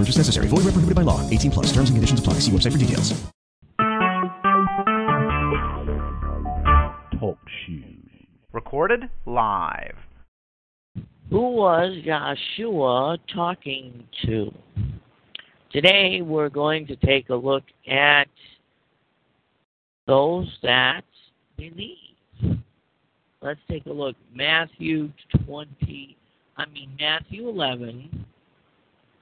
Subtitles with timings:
[0.00, 0.48] No purchase necessary.
[0.48, 1.28] Void where prohibited by law.
[1.28, 1.66] 18 plus.
[1.66, 2.34] Terms and conditions apply.
[2.34, 3.12] See website for details.
[7.20, 7.36] Talk
[7.66, 7.84] shoes.
[8.50, 9.96] Recorded live.
[11.28, 14.50] Who was Yeshua talking to?
[15.70, 18.28] Today we're going to take a look at
[20.06, 21.04] those that
[21.58, 22.56] believe.
[23.42, 24.16] Let's take a look.
[24.34, 25.12] Matthew
[25.46, 26.16] 20,
[26.56, 28.26] I mean, Matthew 11,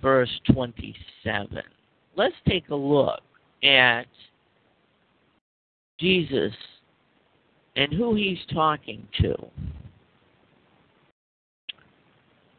[0.02, 1.58] verse 27.
[2.16, 3.20] Let's take a look
[3.62, 4.06] at
[5.98, 6.52] Jesus
[7.76, 9.34] and who he's talking to.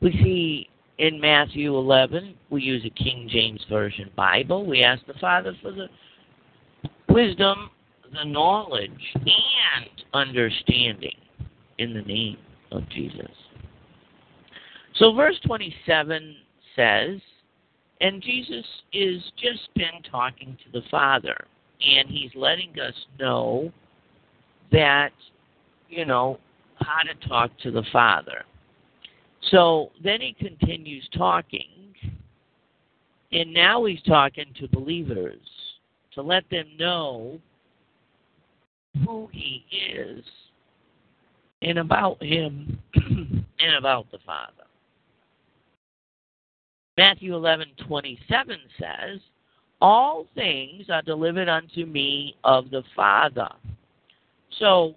[0.01, 4.65] We see in Matthew 11, we use a King James Version Bible.
[4.65, 5.87] We ask the Father for the
[7.09, 7.69] wisdom,
[8.13, 11.15] the knowledge, and understanding
[11.77, 12.37] in the name
[12.71, 13.31] of Jesus.
[14.95, 16.35] So, verse 27
[16.75, 17.19] says,
[18.01, 21.35] and Jesus is just been talking to the Father,
[21.81, 23.71] and he's letting us know
[24.71, 25.11] that,
[25.89, 26.39] you know,
[26.79, 28.43] how to talk to the Father.
[29.51, 31.93] So then he continues talking,
[33.31, 35.39] and now he's talking to believers
[36.13, 37.39] to let them know
[39.05, 40.23] who he is
[41.61, 44.68] and about him and about the Father.
[46.99, 49.21] Matthew 11:27 says,
[49.79, 53.49] "All things are delivered unto me of the Father."
[54.49, 54.95] So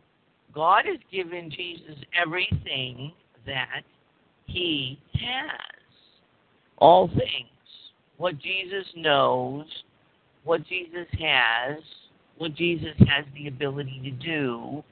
[0.53, 3.13] God has given Jesus everything
[3.47, 3.85] that
[4.47, 5.77] he has.
[6.79, 7.93] All things.
[8.17, 9.85] What Jesus knows,
[10.43, 11.85] what Jesus has,
[12.37, 14.83] what Jesus has the ability to do,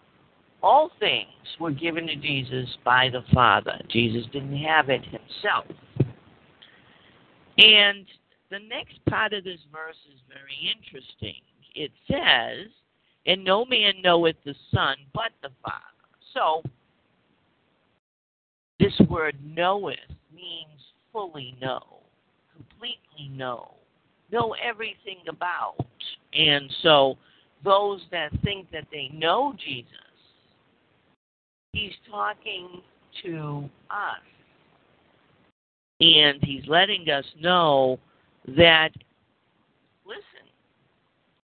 [0.63, 3.81] all things were given to Jesus by the Father.
[3.89, 5.67] Jesus didn't have it himself.
[7.61, 8.07] And
[8.51, 11.43] the next part of this verse is very interesting.
[11.75, 12.73] It says,
[13.27, 15.77] And no man knoweth the Son but the Father.
[16.33, 16.63] So,
[18.79, 19.99] this word knoweth
[20.35, 20.81] means
[21.13, 21.99] fully know,
[22.57, 23.75] completely know,
[24.33, 25.77] know everything about.
[26.33, 27.19] And so,
[27.63, 29.87] those that think that they know Jesus,
[31.75, 32.81] he's talking
[33.23, 34.23] to us.
[36.01, 37.99] And he's letting us know
[38.57, 38.91] that,
[40.07, 40.49] listen,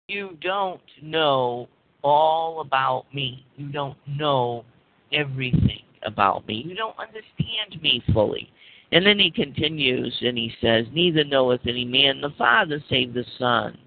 [0.08, 1.70] you don't know
[2.04, 3.46] all about me.
[3.56, 4.66] You don't know
[5.14, 6.64] everything about me.
[6.68, 8.52] You don't understand me fully.
[8.92, 13.26] And then he continues and he says, Neither knoweth any man the Father save the
[13.40, 13.78] Son.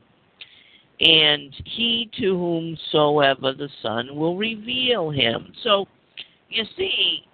[0.98, 5.52] And he to whomsoever the Son will reveal him.
[5.62, 5.86] So,
[6.48, 7.26] you see,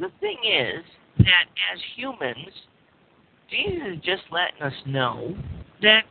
[0.00, 0.82] the thing is
[1.18, 2.50] that as humans,
[3.50, 5.36] Jesus is just letting us know
[5.82, 6.04] that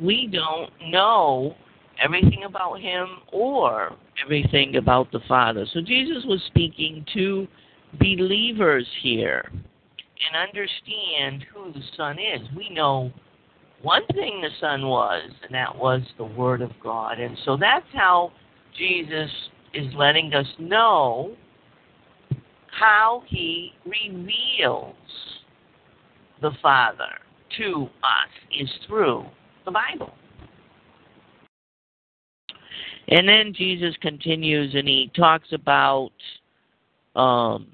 [0.00, 1.54] we don't know
[2.02, 5.66] everything about him or everything about the Father.
[5.72, 7.46] So Jesus was speaking to
[7.98, 12.46] believers here and understand who the Son is.
[12.56, 13.12] We know
[13.82, 17.20] one thing the Son was, and that was the Word of God.
[17.20, 18.32] And so that's how
[18.76, 19.30] Jesus
[19.74, 21.36] is letting us know
[22.78, 24.94] how he reveals
[26.42, 27.18] the Father
[27.58, 28.30] to us
[28.60, 29.24] is through
[29.64, 30.12] the Bible.
[33.08, 36.10] And then Jesus continues and he talks about
[37.14, 37.68] um,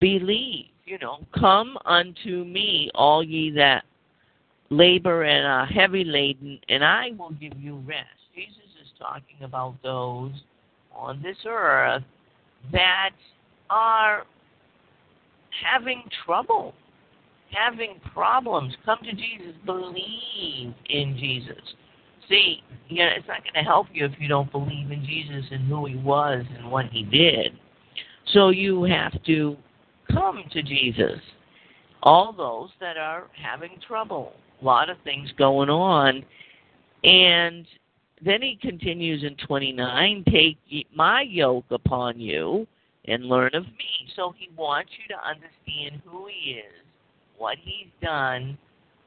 [0.00, 3.84] believe, you know, come unto me, all ye that
[4.70, 8.08] labor and are heavy laden, and I will give you rest.
[8.34, 10.32] Jesus is talking about those
[10.94, 12.02] on this earth
[12.72, 13.10] that
[13.70, 14.24] are
[15.62, 16.74] having trouble,
[17.50, 18.74] having problems.
[18.84, 21.62] Come to Jesus, believe in Jesus.
[22.28, 25.44] See, you know, it's not going to help you if you don't believe in Jesus
[25.50, 27.52] and who he was and what he did.
[28.32, 29.56] So you have to
[30.10, 31.20] come to Jesus.
[32.02, 36.24] All those that are having trouble, a lot of things going on.
[37.02, 37.66] And
[38.22, 40.58] then he continues in 29 Take
[40.94, 42.66] my yoke upon you
[43.06, 44.08] and learn of me.
[44.16, 46.84] So he wants you to understand who he is,
[47.36, 48.56] what he's done,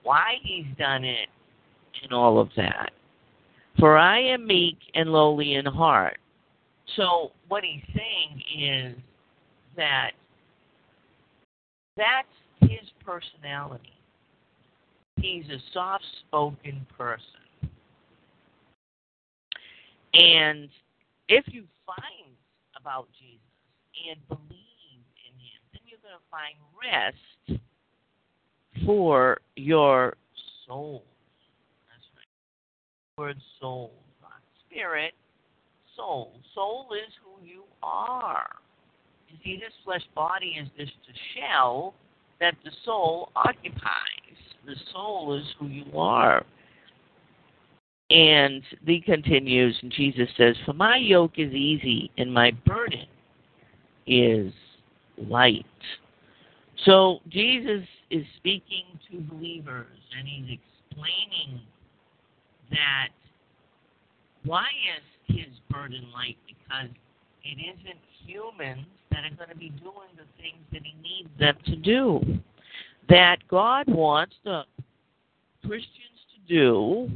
[0.03, 1.29] why he's done it,
[2.03, 2.91] and all of that.
[3.79, 6.17] For I am meek and lowly in heart.
[6.95, 8.97] So what he's saying is
[9.75, 10.11] that
[11.95, 12.27] that's
[12.61, 13.93] his personality.
[15.17, 17.46] He's a soft spoken person.
[20.13, 20.69] And
[21.27, 22.35] if you find
[22.79, 23.41] about Jesus
[24.09, 27.61] and believe in him, then you're going to find rest
[28.85, 30.15] for your
[30.67, 31.03] soul.
[31.89, 33.21] That's right.
[33.21, 35.13] Word soul, not spirit,
[35.95, 36.33] soul.
[36.53, 38.49] Soul is who you are.
[39.29, 41.93] You see, this flesh body is just a shell
[42.39, 43.81] that the soul occupies.
[44.65, 46.45] The soul is who you are.
[48.09, 53.05] And he continues, and Jesus says, For my yoke is easy and my burden
[54.05, 54.53] is
[55.17, 55.65] light.
[56.85, 59.87] So Jesus is speaking to believers
[60.17, 60.57] and he's
[60.89, 61.61] explaining
[62.71, 63.09] that
[64.45, 64.67] why
[64.97, 66.37] is his burden light?
[66.47, 66.89] Because
[67.43, 71.55] it isn't humans that are going to be doing the things that he needs them
[71.65, 72.21] to do.
[73.09, 74.63] That God wants the
[75.61, 77.09] Christians to do.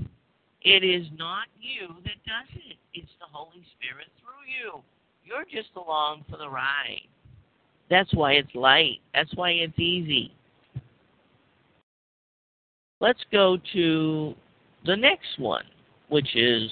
[0.64, 2.78] It is not you that does it.
[2.94, 4.84] It's the Holy Spirit through you.
[5.24, 7.08] You're just along for the ride.
[7.90, 9.00] That's why it's light.
[9.14, 10.34] That's why it's easy.
[13.00, 14.36] Let's go to
[14.86, 15.66] the next one,
[16.10, 16.70] which is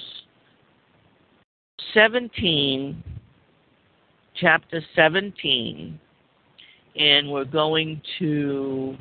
[1.92, 3.02] 17
[4.36, 5.98] chapter 17,
[6.96, 8.96] and we're going to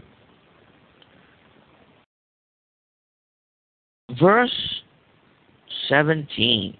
[4.19, 4.78] verse
[5.89, 6.77] 17.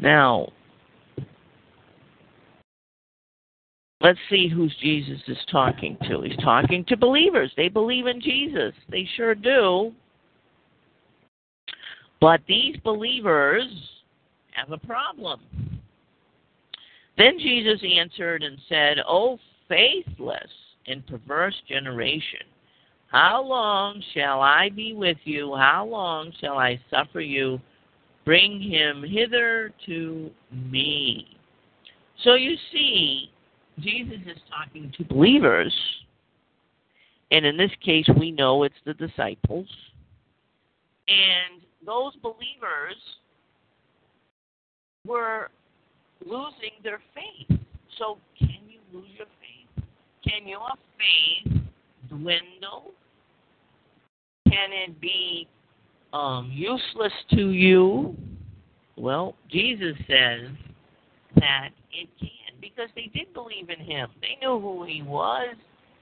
[0.00, 0.48] Now,
[4.00, 6.22] let's see who Jesus is talking to.
[6.22, 7.52] He's talking to believers.
[7.56, 8.72] They believe in Jesus.
[8.90, 9.92] They sure do.
[12.20, 13.66] But these believers
[14.52, 15.40] have a problem.
[17.18, 19.38] Then Jesus answered and said, O
[19.68, 20.50] faithless
[20.86, 22.46] and perverse generation,
[23.12, 25.54] how long shall I be with you?
[25.54, 27.60] How long shall I suffer you?
[28.24, 31.36] Bring him hither to me.
[32.24, 33.30] So you see,
[33.80, 35.74] Jesus is talking to believers,
[37.30, 39.68] and in this case, we know it's the disciples.
[41.08, 42.96] And those believers
[45.06, 45.50] were
[46.24, 47.58] losing their faith.
[47.98, 49.84] So, can you lose your faith?
[50.26, 51.62] Can your faith
[52.08, 52.92] dwindle?
[54.52, 55.48] Can it be
[56.12, 58.16] um, useless to you?
[58.96, 60.50] Well, Jesus says
[61.36, 64.08] that it can because they did believe in him.
[64.20, 65.56] They knew who he was,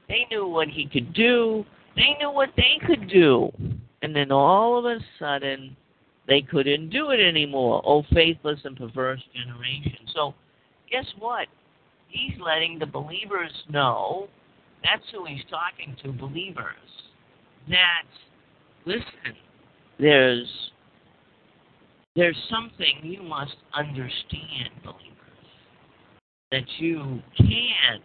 [0.08, 1.64] they knew what he could do,
[1.94, 3.50] they knew what they could do.
[4.02, 5.76] And then all of a sudden,
[6.26, 7.82] they couldn't do it anymore.
[7.84, 9.98] Oh, faithless and perverse generation.
[10.14, 10.34] So,
[10.90, 11.48] guess what?
[12.08, 14.28] He's letting the believers know
[14.82, 16.76] that's who he's talking to believers.
[17.68, 18.04] That,
[18.84, 19.36] listen,
[19.98, 20.48] there's
[22.16, 25.00] there's something you must understand, believers,
[26.50, 28.00] that you can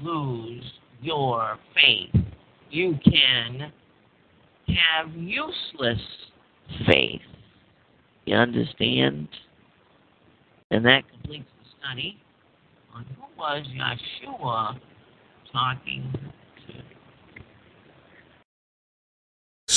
[0.00, 0.64] lose
[1.02, 2.24] your faith.
[2.70, 3.72] You can
[4.68, 6.00] have useless
[6.86, 7.20] faith.
[8.26, 9.28] You understand?
[10.70, 12.20] And that completes the study
[12.94, 14.78] on who was Yeshua
[15.52, 16.74] talking to.